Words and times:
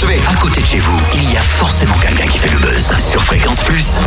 À 0.00 0.34
côté 0.36 0.60
de 0.60 0.66
chez 0.66 0.78
vous, 0.78 0.96
il 1.12 1.32
y 1.32 1.36
a 1.36 1.40
forcément 1.40 1.94
quelqu'un 1.94 2.26
qui 2.26 2.38
fait 2.38 2.50
le 2.50 2.58
buzz. 2.58 2.94
Sur 2.98 3.24
Fréquence 3.24 3.64
Plus. 3.64 3.98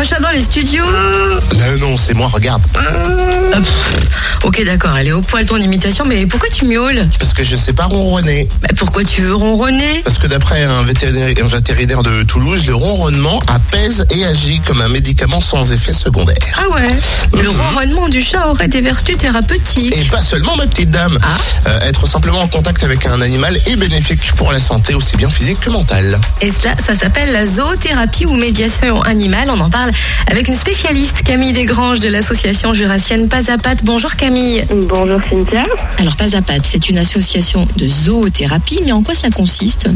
Y 0.00 0.02
a 0.02 0.06
un 0.06 0.08
chat 0.16 0.20
dans 0.20 0.30
les 0.30 0.42
studios 0.42 0.84
Non, 0.86 1.78
non, 1.78 1.96
c'est 1.98 2.14
moi, 2.14 2.26
regarde. 2.26 2.62
Ah, 2.74 3.60
pff, 3.60 4.44
Ok, 4.44 4.64
d'accord, 4.64 4.96
elle 4.96 5.08
est 5.08 5.12
au 5.12 5.20
poil 5.20 5.46
ton 5.46 5.58
imitation, 5.58 6.06
mais 6.06 6.24
pourquoi 6.24 6.48
tu 6.48 6.64
miaules 6.64 7.06
Parce 7.18 7.34
que 7.34 7.42
je 7.42 7.54
sais 7.54 7.74
pas 7.74 7.84
ronronner. 7.84 8.48
Bah, 8.62 8.68
Pourquoi 8.76 9.04
tu 9.04 9.20
veux 9.20 9.34
ronronner 9.34 10.00
Parce 10.02 10.16
que 10.16 10.26
d'après 10.26 10.64
un 10.64 10.82
vétérinaire, 10.82 11.34
un 11.44 11.46
vétérinaire 11.46 12.02
de 12.02 12.22
Toulouse, 12.22 12.66
le 12.66 12.74
ronronnement 12.74 13.40
apaise 13.48 14.06
et 14.10 14.24
agit 14.24 14.60
comme 14.60 14.80
un 14.80 14.88
médicament 14.88 15.42
sans 15.42 15.70
effet 15.72 15.92
secondaire. 15.92 16.38
Ah 16.56 16.70
ouais 16.70 16.96
Le 17.38 17.50
ronronnement 17.50 18.08
du 18.08 18.22
chat 18.22 18.48
aurait 18.48 18.68
des 18.68 18.80
vertus 18.80 19.18
thérapeutiques. 19.18 19.94
Et 19.94 20.04
pas 20.04 20.22
seulement, 20.22 20.56
ma 20.56 20.66
petite 20.66 20.90
dame. 20.90 21.18
Ah. 21.20 21.68
Euh, 21.68 21.80
être 21.80 22.06
simplement 22.08 22.40
en 22.40 22.48
contact 22.48 22.82
avec 22.82 23.04
un 23.04 23.20
animal 23.20 23.60
est 23.66 23.76
bénéfique 23.76 24.32
pour 24.36 24.52
la 24.52 24.60
santé, 24.60 24.94
aussi 24.94 25.18
bien 25.18 25.30
physique 25.30 25.60
que 25.60 25.68
mentale. 25.68 26.18
Et 26.40 26.50
cela, 26.50 26.74
ça 26.78 26.94
s'appelle 26.94 27.32
la 27.32 27.44
zoothérapie 27.44 28.24
ou 28.24 28.34
médiation 28.34 29.02
animale. 29.02 29.50
On 29.50 29.60
en 29.60 29.68
parle 29.68 29.89
avec 30.30 30.48
une 30.48 30.54
spécialiste, 30.54 31.22
Camille 31.22 31.52
Desgranges 31.52 32.00
de 32.00 32.08
l'association 32.08 32.74
jurassienne 32.74 33.28
Pas 33.28 33.50
à. 33.50 33.58
Bonjour 33.84 34.16
Camille. 34.16 34.64
Bonjour 34.70 35.20
Cynthia. 35.28 35.64
Alors 35.98 36.16
Pas 36.16 36.36
à 36.36 36.40
c'est 36.64 36.88
une 36.88 36.98
association 36.98 37.66
de 37.76 37.86
zoothérapie, 37.86 38.80
mais 38.84 38.92
en 38.92 39.02
quoi 39.02 39.14
ça 39.14 39.30
consiste? 39.30 39.88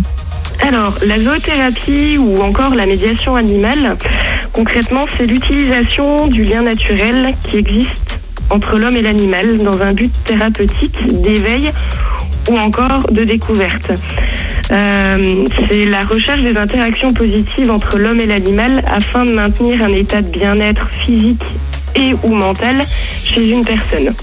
Alors, 0.61 0.95
la 1.05 1.21
zoothérapie 1.21 2.17
ou 2.19 2.41
encore 2.43 2.75
la 2.75 2.87
médiation 2.87 3.37
animale, 3.37 3.97
concrètement, 4.53 5.07
c'est 5.17 5.27
l'utilisation 5.27 6.27
du 6.27 6.45
lien 6.45 6.63
naturel 6.63 7.35
qui 7.49 7.57
existe 7.59 8.19
entre 8.51 8.77
l'homme 8.79 8.97
et 8.97 9.03
l'animal 9.03 9.59
dans 9.59 9.81
un 9.81 9.93
but 9.93 10.13
thérapeutique, 10.25 10.97
d'éveil 11.23 11.71
ou 12.51 12.59
encore 12.59 13.11
de 13.11 13.25
découverte. 13.25 13.93
Euh, 14.71 15.45
c'est 15.69 15.85
la 15.85 16.05
recherche 16.05 16.43
des 16.43 16.57
interactions 16.57 17.13
positives 17.13 17.71
entre 17.71 17.99
l'homme 17.99 18.21
et 18.21 18.27
l'animal 18.27 18.83
afin 18.87 19.25
de 19.25 19.33
maintenir 19.33 19.83
un 19.83 19.93
état 19.93 20.23
de 20.23 20.29
bien-être 20.29 20.89
physique 20.89 21.43
et 21.95 22.13
ou 22.23 22.35
mental 22.35 22.85
chez 23.25 23.51
une 23.51 23.65
personne. 23.65 24.15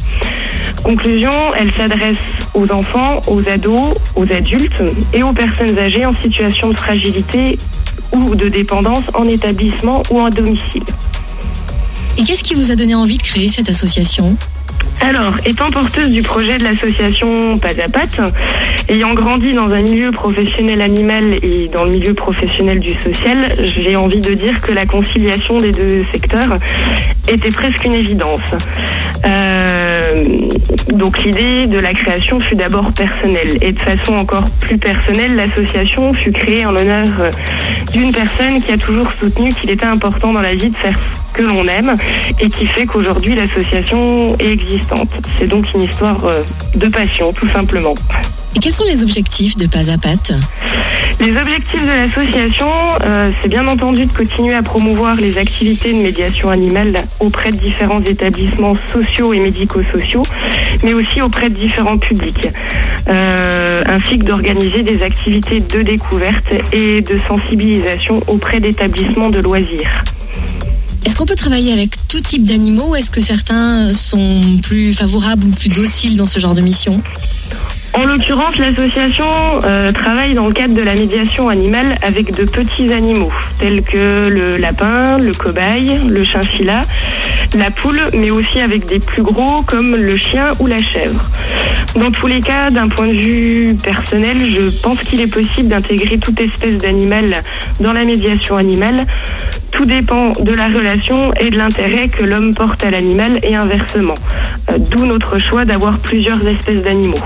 Conclusion, 0.84 1.32
elle 1.58 1.72
s'adresse 1.74 2.18
aux 2.54 2.72
enfants, 2.72 3.22
aux 3.28 3.48
ados, 3.48 3.94
aux 4.16 4.32
adultes 4.32 4.82
et 5.14 5.24
aux 5.24 5.34
personnes 5.34 5.78
âgées 5.78 6.06
en 6.06 6.16
situation 6.16 6.70
de 6.70 6.76
fragilité 6.76 7.58
ou 8.14 8.36
de 8.36 8.50
dépendance 8.50 9.04
en 9.14 9.28
établissement 9.28 10.04
ou 10.10 10.20
en 10.20 10.30
domicile. 10.30 10.84
Et 12.18 12.24
qu'est-ce 12.24 12.44
qui 12.44 12.56
vous 12.56 12.72
a 12.72 12.76
donné 12.76 12.96
envie 12.96 13.18
de 13.18 13.24
créer 13.24 13.48
cette 13.48 13.70
association? 13.70 14.36
Alors, 15.02 15.34
étant 15.46 15.72
porteuse 15.72 16.12
du 16.12 16.22
projet 16.22 16.60
de 16.60 16.64
l'association 16.64 17.58
Pas 17.58 17.70
à 17.70 17.90
Pattes, 17.90 18.22
ayant 18.88 19.14
grandi 19.14 19.54
dans 19.54 19.70
un 19.72 19.82
milieu 19.82 20.12
professionnel 20.12 20.82
animal 20.82 21.36
et 21.44 21.68
dans 21.70 21.86
le 21.86 21.92
milieu 21.92 22.14
professionnel 22.14 22.80
du 22.80 22.94
social, 23.02 23.54
j'ai 23.66 23.96
envie 23.96 24.22
de 24.22 24.34
dire 24.36 24.62
que 24.62 24.72
la 24.72 24.86
conciliation 24.86 25.60
des 25.60 25.72
deux 25.72 26.06
secteurs 26.12 26.58
était 27.28 27.52
presque 27.52 27.84
une 27.84 27.94
évidence. 27.94 28.40
Euh, 29.26 29.91
donc 30.94 31.24
l'idée 31.24 31.68
de 31.68 31.80
la 31.80 31.94
création 31.94 32.40
fut 32.40 32.56
d'abord 32.56 32.92
personnelle 32.92 33.58
et 33.62 33.72
de 33.72 33.80
façon 33.80 34.14
encore 34.14 34.50
plus 34.60 34.78
personnelle, 34.78 35.36
l'association 35.36 36.14
fut 36.14 36.32
créée 36.32 36.66
en 36.66 36.72
l'honneur 36.72 37.08
euh, 37.20 37.32
d'une 37.92 38.12
personne 38.12 38.62
qui 38.62 38.72
a 38.72 38.78
toujours 38.78 39.12
soutenu 39.20 39.54
qu'il 39.54 39.70
était 39.70 39.86
important 39.86 40.32
dans 40.32 40.42
la 40.42 40.54
vie 40.54 40.70
de 40.70 40.76
faire 40.76 40.98
ce 41.28 41.34
que 41.34 41.44
l'on 41.44 41.68
aime 41.68 41.96
et 42.40 42.50
qui 42.50 42.66
fait 42.66 42.86
qu'aujourd'hui 42.86 43.36
l'association 43.36 44.36
est 44.40 44.52
existante. 44.52 45.10
C'est 45.40 45.48
donc 45.48 45.66
une 45.74 45.82
histoire 45.82 46.26
euh, 46.26 46.42
de 46.76 46.88
passion 46.88 47.34
tout 47.34 47.48
simplement. 47.50 47.96
Et 48.56 48.60
quels 48.60 48.74
sont 48.74 48.84
les 48.84 49.02
objectifs 49.04 49.56
de 49.56 49.66
Pas 49.66 49.90
à 49.92 49.98
Pattes 49.98 50.34
Les 51.20 51.36
objectifs 51.38 51.82
de 51.82 51.88
l'association, 51.88 52.68
euh, 53.06 53.32
c'est 53.42 53.48
bien 53.48 53.68
entendu 53.68 54.06
de 54.06 54.12
continuer 54.12 54.54
à 54.54 54.62
promouvoir 54.62 55.16
les 55.16 55.38
activités 55.38 55.94
de 55.94 56.00
médiation 56.00 56.50
animale 56.50 57.06
auprès 57.20 57.52
de 57.52 57.58
différents 57.58 58.02
établissements 58.02 58.74
sociaux 58.92 59.34
et 59.34 59.40
médico-sociaux, 59.40 60.24
mais 60.84 60.94
aussi 60.94 61.22
auprès 61.22 61.50
de 61.50 61.56
différents 61.58 61.98
publics, 61.98 62.50
euh, 63.08 63.84
ainsi 63.86 64.18
que 64.18 64.26
d'organiser 64.26 64.84
des 64.84 65.02
activités 65.02 65.62
de 65.62 65.82
découverte 65.82 66.52
et 66.74 67.02
de 67.02 67.20
sensibilisation 67.28 68.22
auprès 68.28 68.60
d'établissements 68.60 69.30
de 69.30 69.40
loisirs. 69.40 70.04
Est-ce 71.06 71.16
qu'on 71.16 71.26
peut 71.26 71.36
travailler 71.36 71.72
avec 71.72 71.92
tout 72.10 72.22
type 72.22 72.44
d'animaux 72.44 72.92
ou 72.92 72.96
est-ce 72.96 73.10
que 73.12 73.22
certains 73.22 73.92
sont 73.94 74.60
plus 74.62 74.94
favorables 74.94 75.46
ou 75.46 75.50
plus 75.50 75.70
dociles 75.70 76.18
dans 76.18 76.26
ce 76.26 76.40
genre 76.40 76.54
de 76.54 76.62
mission? 76.62 77.02
En 77.94 78.06
l'occurrence, 78.06 78.58
l'association 78.58 79.26
euh, 79.66 79.92
travaille 79.92 80.34
dans 80.34 80.48
le 80.48 80.54
cadre 80.54 80.74
de 80.74 80.82
la 80.82 80.96
médiation 80.96 81.50
animale 81.50 81.98
avec 82.02 82.34
de 82.34 82.46
petits 82.46 82.92
animaux, 82.94 83.32
tels 83.60 83.82
que 83.82 84.30
le 84.30 84.56
lapin, 84.56 85.18
le 85.18 85.34
cobaye, 85.34 86.00
le 86.08 86.24
chinchilla, 86.24 86.84
la 87.58 87.70
poule, 87.70 88.02
mais 88.14 88.32
aussi 88.32 88.62
avec 88.62 88.86
des 88.86 89.00
plus 89.00 89.24
gros 89.24 89.62
comme 89.64 89.96
le 89.98 90.16
chien 90.16 90.52
ou 90.60 90.68
la 90.68 90.80
chèvre. 90.80 91.30
Dans 91.96 92.12
tous 92.12 92.28
les 92.28 92.40
cas, 92.40 92.70
d'un 92.70 92.88
point 92.88 93.08
de 93.08 93.12
vue 93.12 93.76
personnel, 93.84 94.38
je 94.50 94.70
pense 94.82 95.00
qu'il 95.02 95.20
est 95.20 95.32
possible 95.32 95.68
d'intégrer 95.68 96.18
toute 96.18 96.40
espèce 96.40 96.78
d'animal 96.78 97.44
dans 97.82 97.92
la 97.92 98.06
médiation 98.06 98.56
animale. 98.56 99.06
Tout 99.72 99.86
dépend 99.86 100.32
de 100.32 100.54
la 100.54 100.68
relation 100.68 101.34
et 101.34 101.50
de 101.50 101.58
l'intérêt 101.58 102.08
que 102.08 102.24
l'homme 102.24 102.56
porte 102.56 102.86
à 102.86 102.90
l'animal 102.90 103.40
et 103.44 103.56
inversement. 103.56 104.16
Euh, 104.70 104.78
D'où 104.78 105.06
notre 105.06 105.40
choix 105.40 105.66
d'avoir 105.66 106.00
plusieurs 106.00 106.46
espèces 106.48 106.82
d'animaux. 106.82 107.20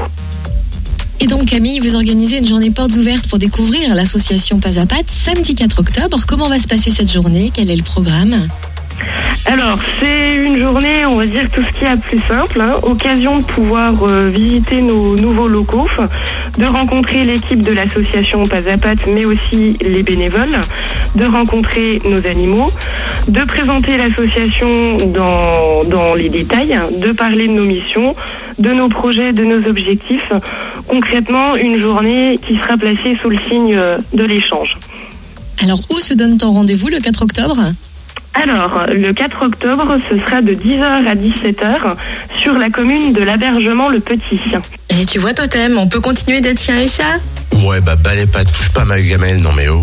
Et 1.19 1.27
donc 1.27 1.45
Camille, 1.45 1.79
vous 1.79 1.95
organisez 1.95 2.39
une 2.39 2.47
journée 2.47 2.71
portes 2.71 2.95
ouvertes 2.95 3.27
pour 3.27 3.39
découvrir 3.39 3.95
l'association 3.95 4.59
Pas 4.59 4.69
à 4.69 4.85
samedi 5.07 5.55
4 5.55 5.79
octobre. 5.79 6.19
Comment 6.27 6.49
va 6.49 6.59
se 6.59 6.67
passer 6.67 6.91
cette 6.91 7.11
journée? 7.11 7.51
Quel 7.53 7.71
est 7.71 7.75
le 7.75 7.83
programme? 7.83 8.47
Alors, 9.47 9.77
c'est 9.99 10.35
une 10.35 10.57
journée, 10.57 11.05
on 11.05 11.17
va 11.17 11.25
dire, 11.27 11.47
tout 11.53 11.61
ce 11.63 11.71
qui 11.71 11.85
est 11.85 11.87
a 11.87 11.97
plus 11.97 12.19
simple. 12.27 12.59
hein. 12.59 12.71
Occasion 12.81 13.37
de 13.37 13.43
pouvoir 13.43 13.93
euh, 14.03 14.29
visiter 14.29 14.81
nos 14.81 15.15
nouveaux 15.15 15.47
locaux, 15.47 15.87
de 16.57 16.65
rencontrer 16.65 17.23
l'équipe 17.23 17.61
de 17.61 17.71
l'association 17.71 18.47
Pas 18.47 18.57
à 18.57 18.95
mais 19.07 19.25
aussi 19.25 19.77
les 19.81 20.01
bénévoles, 20.01 20.61
de 21.15 21.25
rencontrer 21.25 22.01
nos 22.05 22.25
animaux, 22.25 22.71
de 23.27 23.41
présenter 23.43 23.97
l'association 23.97 24.97
dans, 25.13 25.83
dans 25.87 26.15
les 26.15 26.29
détails, 26.29 26.79
de 26.99 27.11
parler 27.11 27.47
de 27.47 27.53
nos 27.53 27.65
missions, 27.65 28.15
de 28.57 28.71
nos 28.71 28.89
projets, 28.89 29.31
de 29.31 29.43
nos 29.43 29.67
objectifs. 29.67 30.31
Concrètement, 30.87 31.55
une 31.55 31.79
journée 31.81 32.39
qui 32.45 32.57
sera 32.57 32.77
placée 32.77 33.17
sous 33.21 33.29
le 33.29 33.37
signe 33.47 33.75
euh, 33.75 33.97
de 34.13 34.23
l'échange. 34.23 34.77
Alors 35.63 35.79
où 35.89 35.99
se 35.99 36.13
donne-t-on 36.13 36.51
rendez-vous 36.51 36.89
le 36.89 36.99
4 36.99 37.21
octobre? 37.23 37.73
Alors, 38.33 38.85
le 38.93 39.13
4 39.13 39.45
octobre, 39.45 39.97
ce 40.09 40.19
sera 40.19 40.41
de 40.41 40.53
10h 40.53 40.83
à 40.83 41.15
17h 41.15 41.95
sur 42.41 42.57
la 42.57 42.69
commune 42.69 43.13
de 43.13 43.23
l'Abergement 43.23 43.87
le 43.87 44.01
Petit. 44.01 44.39
Et 44.89 45.05
tu 45.05 45.19
vois 45.19 45.33
Totem, 45.33 45.77
on 45.77 45.87
peut 45.87 46.01
continuer 46.01 46.41
d'être 46.41 46.59
chien 46.59 46.79
et 46.79 46.87
chat? 46.87 47.19
Ouais, 47.63 47.79
bah 47.79 47.95
balai 47.95 48.25
pas, 48.25 48.43
touche 48.43 48.69
pas 48.69 48.83
ma 48.83 48.99
gamelle, 48.99 49.37
non 49.37 49.51
mais 49.55 49.69
oh. 49.69 49.81